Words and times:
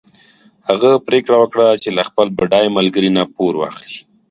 هغه 0.67 0.91
پرېکړه 1.07 1.37
وکړه 1.39 1.67
چې 1.83 1.89
له 1.97 2.03
خپل 2.09 2.27
بډای 2.37 2.67
ملګري 2.77 3.09
نه 3.17 3.23
پور 3.35 3.53
واخلي. 3.57 3.99